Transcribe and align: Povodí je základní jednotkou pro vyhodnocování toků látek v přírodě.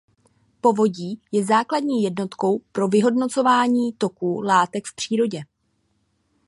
Povodí 0.61 1.21
je 1.31 1.45
základní 1.45 2.03
jednotkou 2.03 2.59
pro 2.71 2.87
vyhodnocování 2.87 3.93
toků 3.93 4.41
látek 4.41 4.85
v 4.87 4.95
přírodě. 4.95 5.41